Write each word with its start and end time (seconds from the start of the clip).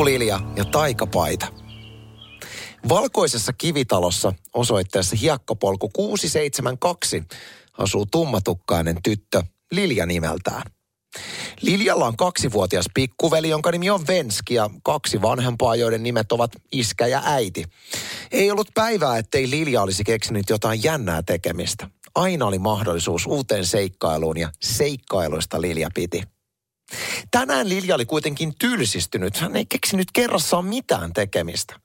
Pikkulilja 0.00 0.40
ja 0.56 0.64
taikapaita. 0.64 1.46
Valkoisessa 2.88 3.52
kivitalossa 3.52 4.32
osoitteessa 4.54 5.16
Hiekkapolku 5.16 5.88
672 5.88 7.22
asuu 7.78 8.06
tummatukkainen 8.06 8.96
tyttö 9.02 9.42
Lilja 9.72 10.06
nimeltään. 10.06 10.62
Liljalla 11.60 12.06
on 12.06 12.16
kaksivuotias 12.16 12.86
pikkuveli, 12.94 13.48
jonka 13.48 13.70
nimi 13.70 13.90
on 13.90 14.06
Venski 14.06 14.54
ja 14.54 14.70
kaksi 14.82 15.22
vanhempaa, 15.22 15.76
joiden 15.76 16.02
nimet 16.02 16.32
ovat 16.32 16.52
iskä 16.72 17.06
ja 17.06 17.22
äiti. 17.24 17.64
Ei 18.32 18.50
ollut 18.50 18.68
päivää, 18.74 19.18
ettei 19.18 19.50
Lilja 19.50 19.82
olisi 19.82 20.04
keksinyt 20.04 20.50
jotain 20.50 20.82
jännää 20.84 21.22
tekemistä. 21.22 21.90
Aina 22.14 22.46
oli 22.46 22.58
mahdollisuus 22.58 23.26
uuteen 23.26 23.66
seikkailuun 23.66 24.38
ja 24.38 24.52
seikkailuista 24.60 25.60
Lilja 25.60 25.88
piti. 25.94 26.22
Tänään 27.30 27.68
Lilja 27.68 27.94
oli 27.94 28.06
kuitenkin 28.06 28.52
tylsistynyt. 28.58 29.36
Hän 29.36 29.56
ei 29.56 29.66
keksinyt 29.66 30.08
kerrassaan 30.12 30.64
mitään 30.64 31.12
tekemistä. 31.12 31.80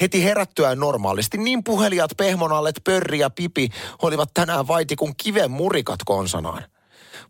Heti 0.00 0.24
herättyään 0.24 0.78
normaalisti 0.78 1.38
niin 1.38 1.64
puhelijat 1.64 2.10
pehmonallet 2.16 2.80
Pörri 2.84 3.18
ja 3.18 3.30
Pipi 3.30 3.68
olivat 4.02 4.30
tänään 4.34 4.68
vaiti 4.68 4.96
kuin 4.96 5.14
kiven 5.16 5.50
murikat 5.50 6.00
konsanaan. 6.04 6.64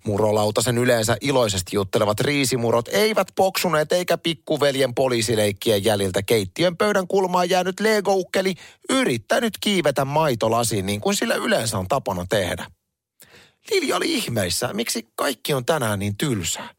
Murolautasen 0.05 0.79
yleensä 0.79 1.17
iloisesti 1.21 1.77
juttelevat 1.77 2.21
riisimurot 2.21 2.89
eivät 2.89 3.29
poksuneet 3.37 3.93
eikä 3.93 4.19
pikkuveljen 4.19 4.95
poliisileikkien 4.95 5.85
jäljiltä 5.85 6.23
keittiön 6.23 6.77
pöydän 6.77 7.07
kulmaan 7.07 7.51
jäänyt 7.51 7.81
legoukkeli 7.81 8.55
yrittänyt 8.91 9.55
kiivetä 9.61 10.05
maitolasiin 10.05 10.87
niin 10.87 11.01
kuin 11.01 11.17
sillä 11.17 11.35
yleensä 11.35 11.79
on 11.79 11.89
tapana 11.89 12.27
tehdä. 12.29 12.67
Lilja 13.71 13.97
oli 13.97 14.15
ihmeissä, 14.15 14.71
miksi 14.73 15.09
kaikki 15.17 15.55
on 15.55 15.65
tänään 15.65 15.99
niin 15.99 16.17
tylsää. 16.17 16.76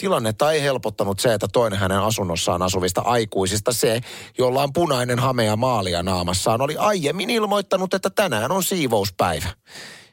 Tilannetta 0.00 0.52
ei 0.52 0.62
helpottanut 0.62 1.20
se, 1.20 1.34
että 1.34 1.48
toinen 1.52 1.78
hänen 1.78 1.98
asunnossaan 1.98 2.62
asuvista 2.62 3.00
aikuisista 3.00 3.72
se, 3.72 4.00
jolla 4.38 4.62
on 4.62 4.72
punainen 4.72 5.18
hame 5.18 5.44
ja 5.44 5.56
maalia 5.56 6.02
naamassaan, 6.02 6.60
oli 6.60 6.76
aiemmin 6.76 7.30
ilmoittanut, 7.30 7.94
että 7.94 8.10
tänään 8.10 8.52
on 8.52 8.64
siivouspäivä. 8.64 9.48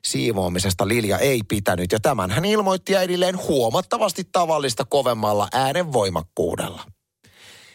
Siivoamisesta 0.07 0.87
Lilja 0.87 1.17
ei 1.17 1.41
pitänyt 1.47 1.91
ja 1.91 1.99
tämän 1.99 2.31
hän 2.31 2.45
ilmoitti 2.45 2.95
äidilleen 2.95 3.37
huomattavasti 3.37 4.23
tavallista 4.31 4.85
kovemmalla 4.85 5.47
äänen 5.53 5.93
voimakkuudella. 5.93 6.83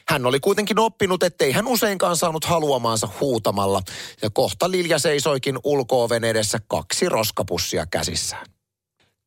Hän 0.08 0.26
oli 0.26 0.40
kuitenkin 0.40 0.78
oppinut, 0.78 1.22
ettei 1.22 1.52
hän 1.52 1.66
useinkaan 1.66 2.16
saanut 2.16 2.44
haluamaansa 2.44 3.08
huutamalla, 3.20 3.82
ja 4.22 4.30
kohta 4.30 4.70
Lilja 4.70 4.98
seisoikin 4.98 5.58
ulkooven 5.64 6.24
edessä 6.24 6.58
kaksi 6.68 7.08
roskapussia 7.08 7.86
käsissään. 7.86 8.46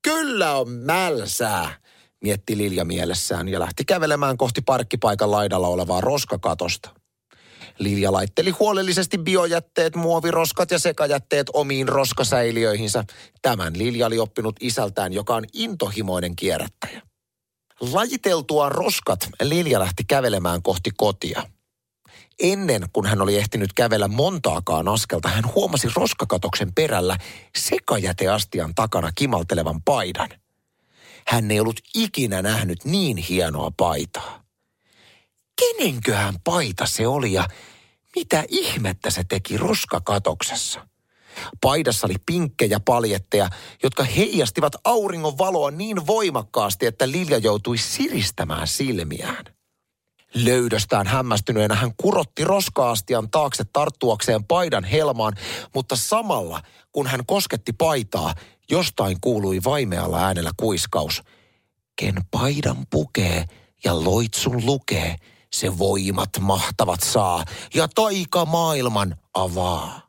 Kyllä 0.02 0.56
on 0.56 0.70
mälsää, 0.70 1.85
mietti 2.26 2.58
Lilja 2.58 2.86
mielessään 2.86 3.48
ja 3.48 3.60
lähti 3.60 3.86
kävelemään 3.86 4.38
kohti 4.38 4.62
parkkipaikan 4.62 5.32
laidalla 5.32 5.68
olevaa 5.68 6.02
roskakatosta. 6.02 6.90
Lilja 7.80 8.12
laitteli 8.12 8.50
huolellisesti 8.50 9.18
biojätteet, 9.18 9.96
muoviroskat 9.96 10.72
ja 10.72 10.80
sekajätteet 10.80 11.48
omiin 11.54 11.88
roskasäiliöihinsä. 11.88 13.04
Tämän 13.42 13.78
Lilja 13.78 14.08
oli 14.08 14.20
oppinut 14.20 14.56
isältään, 14.62 15.14
joka 15.14 15.36
on 15.36 15.44
intohimoinen 15.54 16.36
kierrättäjä. 16.36 17.02
Lajiteltua 17.80 18.70
roskat 18.70 19.30
Lilja 19.44 19.80
lähti 19.80 20.04
kävelemään 20.04 20.62
kohti 20.62 20.92
kotia. 20.98 21.44
Ennen 22.40 22.86
kuin 22.94 23.06
hän 23.06 23.22
oli 23.22 23.38
ehtinyt 23.38 23.74
kävellä 23.74 24.08
montaakaan 24.08 24.88
askelta, 24.88 25.30
hän 25.30 25.54
huomasi 25.56 25.88
roskakatoksen 25.96 26.74
perällä 26.74 27.18
sekajäteastian 27.58 28.76
takana 28.76 29.12
kimaltelevan 29.16 29.82
paidan. 29.82 30.30
Hän 31.28 31.52
ei 31.52 31.60
ollut 31.60 31.80
ikinä 31.96 32.42
nähnyt 32.42 32.86
niin 32.86 33.18
hienoa 33.18 33.72
paitaa 33.78 34.46
kenenköhän 35.62 36.36
paita 36.44 36.86
se 36.86 37.08
oli 37.08 37.34
ja 37.34 37.48
mitä 38.16 38.44
ihmettä 38.48 39.10
se 39.10 39.24
teki 39.24 39.58
roskakatoksessa. 39.58 40.88
Paidassa 41.62 42.08
oli 42.08 42.16
pinkkejä 42.26 42.80
paljetteja, 42.80 43.50
jotka 43.84 44.04
heijastivat 44.04 44.76
auringon 44.84 45.38
valoa 45.38 45.72
niin 45.72 46.08
voimakkaasti, 46.08 46.86
että 46.86 47.12
Lilja 47.12 47.38
joutui 47.38 47.78
siristämään 47.78 48.68
silmiään. 48.68 49.55
Löydöstään 50.36 51.08
hämmästyneenä 51.08 51.76
hän 51.76 51.92
kurotti 51.98 52.44
roskaastian 52.44 53.30
taakse 53.32 53.64
tarttuakseen 53.74 54.44
paidan 54.44 54.84
helmaan, 54.84 55.34
mutta 55.76 55.96
samalla 55.96 56.62
kun 56.92 57.08
hän 57.08 57.26
kosketti 57.26 57.74
paitaa, 57.74 58.34
jostain 58.72 59.18
kuului 59.22 59.60
vaimealla 59.64 60.26
äänellä 60.26 60.52
kuiskaus. 60.58 61.24
Ken 61.96 62.16
paidan 62.32 62.78
pukee 62.90 63.46
ja 63.84 64.04
loitsun 64.04 64.66
lukee– 64.66 65.16
se 65.56 65.78
voimat 65.78 66.30
mahtavat 66.40 67.04
saa 67.04 67.46
ja 67.74 67.88
taika 67.96 68.46
maailman 68.46 69.16
avaa. 69.34 70.02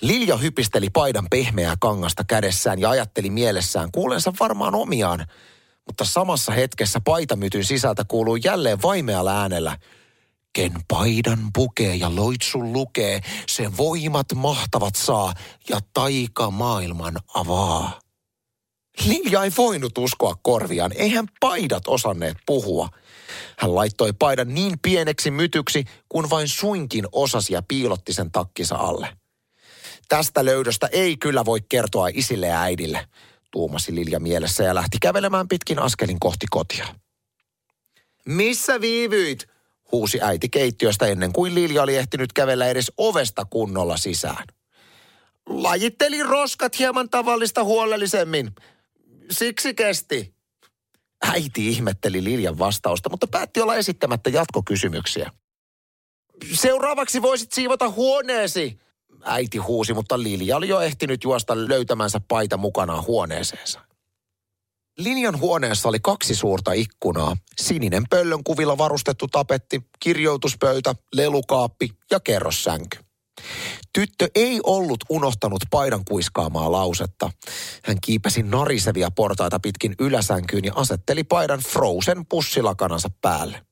Lilja 0.00 0.36
hypisteli 0.36 0.90
paidan 0.90 1.26
pehmeää 1.30 1.76
kangasta 1.80 2.24
kädessään 2.24 2.78
ja 2.78 2.90
ajatteli 2.90 3.30
mielessään 3.30 3.92
kuulensa 3.92 4.32
varmaan 4.40 4.74
omiaan, 4.74 5.26
mutta 5.86 6.04
samassa 6.04 6.52
hetkessä 6.52 7.00
paitamytyn 7.04 7.64
sisältä 7.64 8.04
kuului 8.08 8.40
jälleen 8.44 8.82
vaimealla 8.82 9.40
äänellä. 9.40 9.78
Ken 10.52 10.72
paidan 10.88 11.38
pukee 11.54 11.96
ja 11.96 12.16
loitsun 12.16 12.72
lukee, 12.72 13.20
se 13.48 13.76
voimat 13.76 14.26
mahtavat 14.34 14.94
saa 14.94 15.34
ja 15.68 15.80
taika 15.94 16.50
maailman 16.50 17.16
avaa. 17.34 17.98
Lilja 19.06 19.44
ei 19.44 19.50
voinut 19.56 19.98
uskoa 19.98 20.34
korviaan, 20.42 20.92
eihän 20.92 21.26
paidat 21.40 21.88
osanneet 21.88 22.36
puhua– 22.46 22.88
hän 23.58 23.74
laittoi 23.74 24.12
paidan 24.12 24.54
niin 24.54 24.78
pieneksi 24.82 25.30
mytyksi, 25.30 25.84
kun 26.08 26.30
vain 26.30 26.48
suinkin 26.48 27.04
osasi 27.12 27.52
ja 27.54 27.62
piilotti 27.68 28.12
sen 28.12 28.30
takkisa 28.30 28.76
alle. 28.76 29.08
Tästä 30.08 30.44
löydöstä 30.44 30.88
ei 30.92 31.16
kyllä 31.16 31.44
voi 31.44 31.60
kertoa 31.68 32.08
isille 32.12 32.46
ja 32.46 32.60
äidille, 32.60 33.08
tuumasi 33.50 33.94
Lilja 33.94 34.20
mielessä 34.20 34.64
ja 34.64 34.74
lähti 34.74 34.98
kävelemään 35.02 35.48
pitkin 35.48 35.78
askelin 35.78 36.20
kohti 36.20 36.46
kotia. 36.50 36.86
Missä 38.26 38.80
viivyit? 38.80 39.46
huusi 39.92 40.20
äiti 40.22 40.48
keittiöstä 40.48 41.06
ennen 41.06 41.32
kuin 41.32 41.54
Lilja 41.54 41.82
oli 41.82 41.96
ehtinyt 41.96 42.32
kävellä 42.32 42.66
edes 42.66 42.92
ovesta 42.96 43.44
kunnolla 43.44 43.96
sisään. 43.96 44.44
Lajittelin 45.46 46.26
roskat 46.26 46.78
hieman 46.78 47.10
tavallista 47.10 47.64
huolellisemmin. 47.64 48.50
Siksi 49.30 49.74
kesti, 49.74 50.34
Äiti 51.22 51.68
ihmetteli 51.68 52.24
Liljan 52.24 52.58
vastausta, 52.58 53.08
mutta 53.08 53.26
päätti 53.26 53.60
olla 53.60 53.76
esittämättä 53.76 54.30
jatkokysymyksiä. 54.30 55.30
Seuraavaksi 56.52 57.22
voisit 57.22 57.52
siivota 57.52 57.90
huoneesi, 57.90 58.80
äiti 59.24 59.58
huusi, 59.58 59.94
mutta 59.94 60.22
Lilja 60.22 60.56
oli 60.56 60.68
jo 60.68 60.80
ehtinyt 60.80 61.24
juosta 61.24 61.68
löytämänsä 61.68 62.20
paita 62.28 62.56
mukanaan 62.56 63.04
huoneeseensa. 63.06 63.80
Linjan 64.98 65.40
huoneessa 65.40 65.88
oli 65.88 65.98
kaksi 66.02 66.34
suurta 66.34 66.72
ikkunaa, 66.72 67.36
sininen 67.56 68.02
pöllön 68.10 68.44
kuvilla 68.44 68.78
varustettu 68.78 69.28
tapetti, 69.28 69.82
kirjoituspöytä, 70.00 70.94
lelukaappi 71.12 71.90
ja 72.10 72.20
kerrossänky. 72.20 72.98
Tyttö 73.92 74.28
ei 74.34 74.60
ollut 74.62 75.04
unohtanut 75.08 75.60
paidan 75.70 76.04
kuiskaamaa 76.04 76.72
lausetta. 76.72 77.30
Hän 77.84 77.96
kiipesi 78.04 78.42
narisevia 78.42 79.10
portaita 79.10 79.60
pitkin 79.60 79.94
yläsänkyyn 79.98 80.64
ja 80.64 80.72
asetteli 80.74 81.24
paidan 81.24 81.60
Frozen 81.60 82.26
pussilakanansa 82.26 83.08
päälle. 83.20 83.62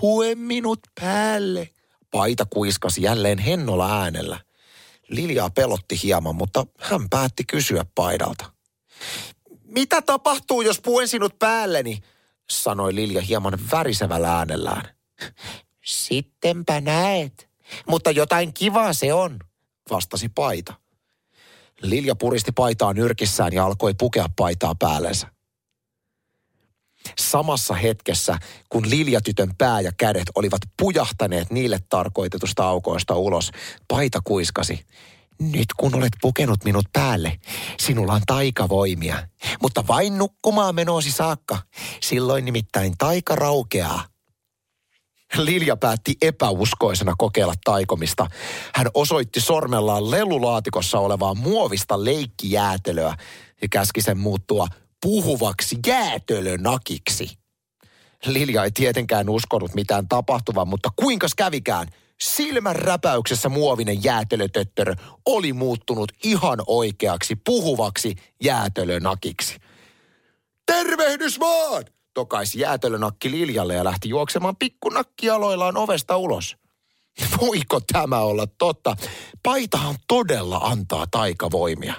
Pue 0.00 0.34
minut 0.34 0.78
päälle, 1.00 1.68
paita 2.14 2.46
kuiskasi 2.50 3.02
jälleen 3.02 3.38
hennolla 3.38 4.00
äänellä. 4.02 4.40
Liljaa 5.08 5.50
pelotti 5.50 6.00
hieman, 6.02 6.34
mutta 6.34 6.66
hän 6.78 7.08
päätti 7.10 7.44
kysyä 7.44 7.84
paidalta. 7.94 8.52
Mitä 9.64 10.02
tapahtuu, 10.02 10.62
jos 10.62 10.80
puen 10.80 11.08
sinut 11.08 11.38
päälleni? 11.38 12.00
sanoi 12.50 12.94
Lilja 12.94 13.20
hieman 13.20 13.58
värisevällä 13.72 14.36
äänellään. 14.36 14.88
Sittenpä 15.84 16.80
näet, 16.80 17.48
mutta 17.88 18.10
jotain 18.10 18.54
kivaa 18.54 18.92
se 18.92 19.12
on, 19.12 19.38
vastasi 19.90 20.28
paita. 20.28 20.74
Lilja 21.82 22.14
puristi 22.14 22.52
paitaa 22.52 22.92
nyrkissään 22.92 23.52
ja 23.52 23.64
alkoi 23.64 23.94
pukea 23.94 24.26
paitaa 24.36 24.74
päällensä. 24.74 25.33
Samassa 27.18 27.74
hetkessä, 27.74 28.38
kun 28.68 28.90
Liljatytön 28.90 29.50
pää 29.58 29.80
ja 29.80 29.92
kädet 29.96 30.30
olivat 30.34 30.60
pujahtaneet 30.78 31.50
niille 31.50 31.78
tarkoitetusta 31.88 32.64
aukoista 32.64 33.14
ulos, 33.14 33.50
paita 33.88 34.20
kuiskasi. 34.24 34.86
Nyt 35.40 35.66
kun 35.76 35.94
olet 35.94 36.12
pukenut 36.20 36.64
minut 36.64 36.86
päälle, 36.92 37.38
sinulla 37.80 38.12
on 38.12 38.22
taikavoimia, 38.26 39.28
mutta 39.62 39.86
vain 39.86 40.18
nukkumaan 40.18 40.74
menoosi 40.74 41.10
saakka. 41.10 41.58
Silloin 42.02 42.44
nimittäin 42.44 42.94
taika 42.98 43.36
raukeaa. 43.36 44.04
Lilja 45.36 45.76
päätti 45.76 46.16
epäuskoisena 46.22 47.14
kokeilla 47.18 47.54
taikomista. 47.64 48.26
Hän 48.74 48.86
osoitti 48.94 49.40
sormellaan 49.40 50.10
lelulaatikossa 50.10 50.98
olevaa 50.98 51.34
muovista 51.34 52.04
leikkijäätelöä 52.04 53.16
ja 53.62 53.68
käski 53.70 54.02
sen 54.02 54.18
muuttua 54.18 54.68
puhuvaksi 55.04 55.76
jäätölönakiksi. 55.86 57.30
Lilja 58.26 58.64
ei 58.64 58.70
tietenkään 58.70 59.28
uskonut 59.28 59.74
mitään 59.74 60.08
tapahtuvan, 60.08 60.68
mutta 60.68 60.88
kuinka 60.96 61.26
kävikään? 61.36 61.88
Silmän 62.20 62.76
räpäyksessä 62.76 63.48
muovinen 63.48 64.04
jäätelötöttörö 64.04 64.94
oli 65.26 65.52
muuttunut 65.52 66.12
ihan 66.24 66.58
oikeaksi 66.66 67.36
puhuvaksi 67.36 68.14
jäätelönakiksi. 68.42 69.56
Tervehdys 70.66 71.40
vaan! 71.40 71.84
tokaisi 72.14 72.60
jäätelönakki 72.60 73.30
Liljalle 73.30 73.74
ja 73.74 73.84
lähti 73.84 74.08
juoksemaan 74.08 74.56
pikkunakkialoillaan 74.56 75.76
ovesta 75.76 76.16
ulos. 76.16 76.56
Voiko 77.40 77.80
tämä 77.92 78.18
olla 78.18 78.46
totta? 78.46 78.96
Paitahan 79.42 79.96
todella 80.08 80.56
antaa 80.56 81.06
taikavoimia. 81.10 81.94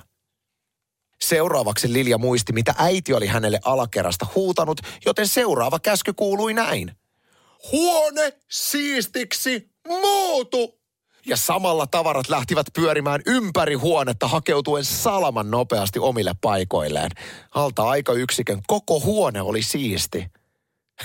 Seuraavaksi 1.22 1.94
Lilja 1.94 2.18
muisti, 2.18 2.54
mitä 2.54 2.76
äiti 2.78 3.14
oli 3.14 3.28
hänelle 3.28 3.60
alakerrasta 3.66 4.28
huutanut, 4.36 4.82
joten 5.06 5.28
seuraava 5.28 5.80
käsky 5.80 6.14
kuului 6.14 6.54
näin. 6.54 6.92
Huone 7.72 8.34
siistiksi 8.50 9.70
muutu! 9.88 10.80
Ja 11.26 11.38
samalla 11.38 11.88
tavarat 11.88 12.30
lähtivät 12.30 12.68
pyörimään 12.74 13.22
ympäri 13.26 13.74
huonetta 13.74 14.28
hakeutuen 14.28 14.86
salaman 14.86 15.52
nopeasti 15.52 16.00
omille 16.00 16.32
paikoilleen. 16.42 17.12
Alta 17.56 17.90
aikayksikön 17.90 18.62
koko 18.68 19.00
huone 19.00 19.42
oli 19.42 19.62
siisti. 19.62 20.26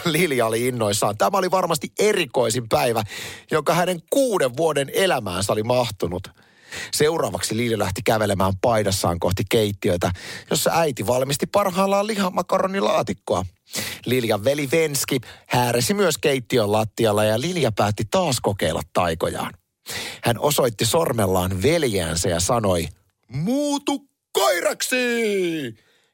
Lilja 0.04 0.46
oli 0.46 0.68
innoissaan. 0.68 1.18
Tämä 1.18 1.38
oli 1.38 1.50
varmasti 1.50 1.92
erikoisin 1.98 2.68
päivä, 2.68 3.02
jonka 3.50 3.74
hänen 3.74 4.00
kuuden 4.10 4.56
vuoden 4.56 4.90
elämäänsä 4.94 5.52
oli 5.52 5.62
mahtunut. 5.62 6.28
Seuraavaksi 6.92 7.56
Lilja 7.56 7.78
lähti 7.78 8.02
kävelemään 8.04 8.52
paidassaan 8.60 9.20
kohti 9.20 9.42
keittiötä, 9.50 10.10
jossa 10.50 10.70
äiti 10.74 11.06
valmisti 11.06 11.46
parhaillaan 11.46 12.06
lihamakoronilaatikkoa. 12.06 13.44
Liljan 14.06 14.44
veli 14.44 14.68
Venski 14.72 15.20
hääresi 15.46 15.94
myös 15.94 16.18
keittiön 16.18 16.72
lattialla 16.72 17.24
ja 17.24 17.40
Lilja 17.40 17.72
päätti 17.72 18.04
taas 18.10 18.40
kokeilla 18.40 18.82
taikojaan. 18.92 19.54
Hän 20.22 20.38
osoitti 20.38 20.86
sormellaan 20.86 21.62
veljäänsä 21.62 22.28
ja 22.28 22.40
sanoi, 22.40 22.88
muutu 23.28 24.08
koiraksi! 24.32 24.96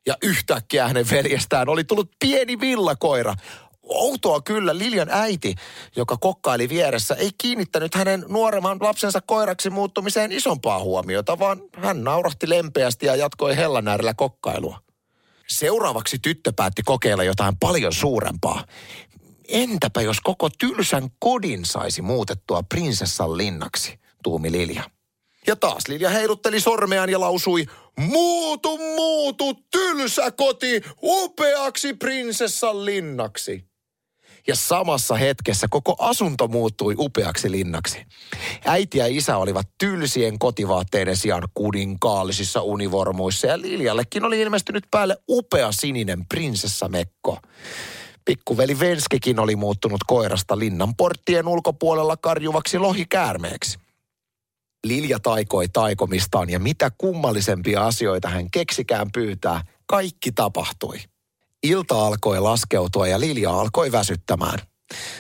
Ja 0.06 0.14
yhtäkkiä 0.22 0.88
hänen 0.88 1.10
veljestään 1.10 1.68
oli 1.68 1.84
tullut 1.84 2.10
pieni 2.20 2.60
villakoira, 2.60 3.34
outoa 3.88 4.40
kyllä 4.40 4.78
Liljan 4.78 5.08
äiti, 5.10 5.54
joka 5.96 6.16
kokkaili 6.16 6.68
vieressä, 6.68 7.14
ei 7.14 7.30
kiinnittänyt 7.38 7.94
hänen 7.94 8.24
nuoremman 8.28 8.78
lapsensa 8.80 9.20
koiraksi 9.20 9.70
muuttumiseen 9.70 10.32
isompaa 10.32 10.82
huomiota, 10.82 11.38
vaan 11.38 11.62
hän 11.72 12.04
naurahti 12.04 12.48
lempeästi 12.48 13.06
ja 13.06 13.16
jatkoi 13.16 13.56
hellan 13.56 13.88
äärellä 13.88 14.14
kokkailua. 14.14 14.78
Seuraavaksi 15.48 16.18
tyttö 16.18 16.52
päätti 16.56 16.82
kokeilla 16.82 17.24
jotain 17.24 17.56
paljon 17.60 17.92
suurempaa. 17.92 18.64
Entäpä 19.48 20.00
jos 20.00 20.20
koko 20.20 20.50
tylsän 20.50 21.08
kodin 21.18 21.64
saisi 21.64 22.02
muutettua 22.02 22.62
prinsessan 22.62 23.36
linnaksi, 23.36 24.00
tuumi 24.22 24.52
Lilja. 24.52 24.82
Ja 25.46 25.56
taas 25.56 25.88
Lilja 25.88 26.10
heilutteli 26.10 26.60
sormeaan 26.60 27.10
ja 27.10 27.20
lausui, 27.20 27.66
muutu, 27.98 28.78
muutu, 28.78 29.54
tylsä 29.54 30.30
koti, 30.30 30.82
upeaksi 31.02 31.94
prinsessan 31.94 32.84
linnaksi 32.84 33.64
ja 34.46 34.56
samassa 34.56 35.14
hetkessä 35.14 35.66
koko 35.70 35.96
asunto 35.98 36.48
muuttui 36.48 36.94
upeaksi 36.98 37.50
linnaksi. 37.50 38.06
Äiti 38.64 38.98
ja 38.98 39.06
isä 39.06 39.36
olivat 39.36 39.68
tylsien 39.78 40.38
kotivaatteiden 40.38 41.16
sijaan 41.16 41.48
kuninkaallisissa 41.54 42.62
univormuissa 42.62 43.46
ja 43.46 43.60
Liljallekin 43.60 44.24
oli 44.24 44.40
ilmestynyt 44.40 44.84
päälle 44.90 45.16
upea 45.28 45.72
sininen 45.72 46.26
prinsessamekko. 46.26 47.38
Pikkuveli 48.24 48.78
Venskikin 48.78 49.38
oli 49.38 49.56
muuttunut 49.56 50.00
koirasta 50.06 50.58
linnan 50.58 50.96
porttien 50.96 51.48
ulkopuolella 51.48 52.16
karjuvaksi 52.16 52.78
lohikäärmeeksi. 52.78 53.78
Lilja 54.86 55.20
taikoi 55.20 55.68
taikomistaan 55.68 56.50
ja 56.50 56.58
mitä 56.58 56.90
kummallisempia 56.98 57.86
asioita 57.86 58.28
hän 58.28 58.50
keksikään 58.50 59.12
pyytää, 59.12 59.62
kaikki 59.86 60.32
tapahtui. 60.32 60.98
Ilta 61.62 62.06
alkoi 62.06 62.40
laskeutua 62.40 63.06
ja 63.06 63.20
Lilja 63.20 63.50
alkoi 63.50 63.92
väsyttämään. 63.92 64.58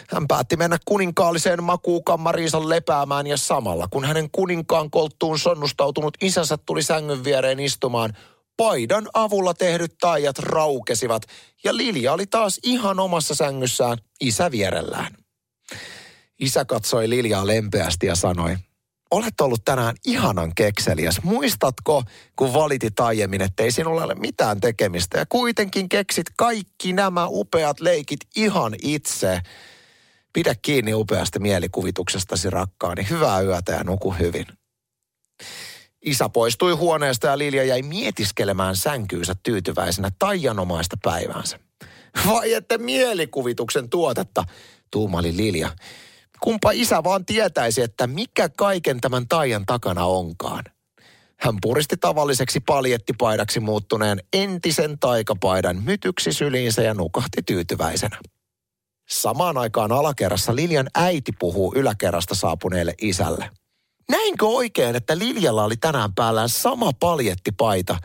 Hän 0.08 0.28
päätti 0.28 0.56
mennä 0.56 0.78
kuninkaalliseen 0.84 1.62
makuukammariinsa 1.62 2.68
lepäämään 2.68 3.26
ja 3.26 3.36
samalla 3.36 3.88
kun 3.90 4.04
hänen 4.04 4.30
kuninkaan 4.30 4.90
kolttuun 4.90 5.38
sonnustautunut 5.38 6.16
isänsä 6.22 6.56
tuli 6.56 6.82
sängyn 6.82 7.24
viereen 7.24 7.60
istumaan, 7.60 8.16
paidan 8.56 9.08
avulla 9.14 9.54
tehdyt 9.54 9.94
taijat 10.00 10.38
raukesivat 10.38 11.22
ja 11.64 11.76
Lilja 11.76 12.12
oli 12.12 12.26
taas 12.26 12.60
ihan 12.62 13.00
omassa 13.00 13.34
sängyssään 13.34 13.98
isä 14.20 14.50
vierellään. 14.50 15.12
Isä 16.38 16.64
katsoi 16.64 17.10
Liljaa 17.10 17.46
lempeästi 17.46 18.06
ja 18.06 18.14
sanoi, 18.14 18.56
olet 19.10 19.40
ollut 19.40 19.64
tänään 19.64 19.96
ihanan 20.06 20.54
kekseliäs. 20.54 21.22
Muistatko, 21.22 22.02
kun 22.36 22.52
valitit 22.52 23.00
aiemmin, 23.00 23.42
että 23.42 23.62
ei 23.62 23.70
sinulla 23.72 24.04
ole 24.04 24.14
mitään 24.14 24.60
tekemistä 24.60 25.18
ja 25.18 25.26
kuitenkin 25.28 25.88
keksit 25.88 26.26
kaikki 26.36 26.92
nämä 26.92 27.26
upeat 27.28 27.80
leikit 27.80 28.20
ihan 28.36 28.76
itse. 28.82 29.40
Pidä 30.32 30.54
kiinni 30.62 30.94
upeasta 30.94 31.38
mielikuvituksestasi 31.38 32.50
rakkaani. 32.50 33.06
Hyvää 33.10 33.40
yötä 33.40 33.72
ja 33.72 33.84
nuku 33.84 34.10
hyvin. 34.10 34.46
Isä 36.02 36.28
poistui 36.28 36.72
huoneesta 36.72 37.26
ja 37.26 37.38
Lilja 37.38 37.64
jäi 37.64 37.82
mietiskelemään 37.82 38.76
sänkyynsä 38.76 39.34
tyytyväisenä 39.42 40.10
taianomaista 40.18 40.96
päiväänsä. 41.02 41.58
Vai 42.26 42.52
että 42.52 42.78
mielikuvituksen 42.78 43.90
tuotetta, 43.90 44.44
tuumali 44.90 45.36
Lilja 45.36 45.70
Kumpa 46.40 46.70
isä 46.70 47.04
vaan 47.04 47.26
tietäisi, 47.26 47.82
että 47.82 48.06
mikä 48.06 48.48
kaiken 48.48 49.00
tämän 49.00 49.28
taian 49.28 49.66
takana 49.66 50.04
onkaan. 50.04 50.64
Hän 51.40 51.54
puristi 51.62 51.96
tavalliseksi 51.96 52.60
paljettipaidaksi 52.60 53.60
muuttuneen 53.60 54.20
entisen 54.32 54.98
taikapaidan 54.98 55.82
mytyksi 55.84 56.32
syliinsä 56.32 56.82
ja 56.82 56.94
nukahti 56.94 57.42
tyytyväisenä. 57.42 58.18
Samaan 59.08 59.58
aikaan 59.58 59.92
alakerrassa 59.92 60.56
Liljan 60.56 60.86
äiti 60.94 61.32
puhuu 61.38 61.72
yläkerrasta 61.76 62.34
saapuneelle 62.34 62.94
isälle. 63.00 63.50
Näinkö 64.08 64.46
oikein, 64.46 64.96
että 64.96 65.18
Liljalla 65.18 65.64
oli 65.64 65.76
tänään 65.76 66.14
päällään 66.14 66.48
sama 66.48 66.90
paljettipaita, 67.00 67.98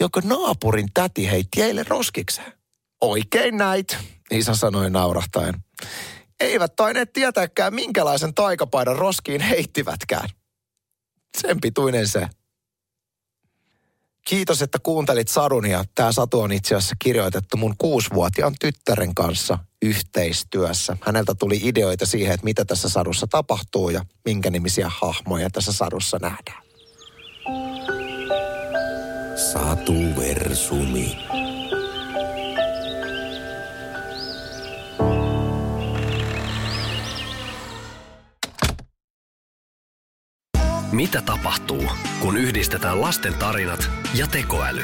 jonka 0.00 0.20
naapurin 0.24 0.88
täti 0.94 1.30
heitti 1.30 1.62
eilen 1.62 1.86
roskikseen? 1.86 2.52
Oikein 3.00 3.56
näit, 3.56 3.96
isä 4.30 4.54
sanoi 4.54 4.90
naurahtaen 4.90 5.54
eivät 6.40 6.76
taineet 6.76 7.12
tietääkään, 7.12 7.74
minkälaisen 7.74 8.34
taikapaidan 8.34 8.96
roskiin 8.96 9.40
heittivätkään. 9.40 10.28
Sen 11.40 11.60
pituinen 11.60 12.08
se. 12.08 12.26
Kiitos, 14.26 14.62
että 14.62 14.78
kuuntelit 14.82 15.28
sadun 15.28 15.66
ja 15.66 15.84
tämä 15.94 16.12
satu 16.12 16.40
on 16.40 16.52
itse 16.52 16.74
asiassa 16.74 16.96
kirjoitettu 16.98 17.56
mun 17.56 17.74
kuusivuotiaan 17.78 18.54
tyttären 18.60 19.14
kanssa 19.14 19.58
yhteistyössä. 19.82 20.96
Häneltä 21.00 21.34
tuli 21.34 21.60
ideoita 21.62 22.06
siihen, 22.06 22.34
että 22.34 22.44
mitä 22.44 22.64
tässä 22.64 22.88
sadussa 22.88 23.26
tapahtuu 23.26 23.90
ja 23.90 24.04
minkä 24.24 24.50
nimisiä 24.50 24.90
hahmoja 25.00 25.50
tässä 25.50 25.72
sadussa 25.72 26.18
nähdään. 26.22 26.62
Satu 29.52 29.94
Versumi. 30.16 31.18
Mitä 40.92 41.22
tapahtuu, 41.22 41.84
kun 42.20 42.36
yhdistetään 42.36 43.00
lasten 43.00 43.34
tarinat 43.34 43.90
ja 44.14 44.26
tekoäly? 44.26 44.82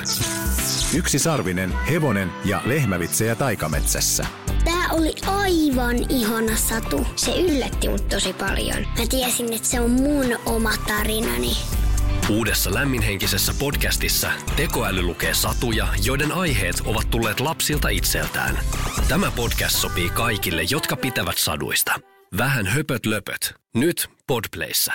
Yksi 0.95 1.19
sarvinen, 1.19 1.73
hevonen 1.91 2.31
ja 2.45 2.63
lehmävitsejä 2.65 3.35
taikametsässä. 3.35 4.27
Tämä 4.65 4.89
oli 4.93 5.15
aivan 5.27 5.97
ihana 6.09 6.57
satu. 6.57 7.07
Se 7.17 7.41
yllätti 7.41 7.89
mut 7.89 8.09
tosi 8.09 8.33
paljon. 8.33 8.81
Mä 8.99 9.07
tiesin, 9.11 9.53
että 9.53 9.69
se 9.69 9.81
on 9.81 9.91
mun 9.91 10.27
oma 10.47 10.73
tarinani. 10.87 11.53
Uudessa 12.31 12.75
lämminhenkisessä 12.75 13.55
podcastissa 13.59 14.33
tekoäly 14.57 15.03
lukee 15.03 15.35
satuja, 15.35 15.89
joiden 16.05 16.33
aiheet 16.33 16.77
ovat 16.85 17.11
tulleet 17.11 17.41
lapsilta 17.41 17.89
itseltään. 17.89 18.59
Tämä 19.09 19.31
podcast 19.31 19.77
sopii 19.77 20.11
kaikille, 20.11 20.63
jotka 20.71 20.97
pitävät 20.97 21.39
saduista. 21.39 22.01
Vähän 22.39 22.67
höpöt 22.67 23.07
löpöt. 23.07 23.55
Nyt 23.75 24.09
Podplayssä. 24.27 24.93